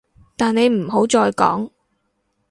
[0.35, 1.69] 但你唔好再講